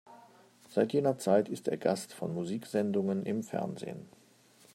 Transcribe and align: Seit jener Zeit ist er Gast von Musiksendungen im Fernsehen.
Seit 0.67 0.93
jener 0.93 1.19
Zeit 1.19 1.47
ist 1.47 1.67
er 1.67 1.77
Gast 1.77 2.11
von 2.15 2.33
Musiksendungen 2.33 3.23
im 3.23 3.43
Fernsehen. 3.43 4.09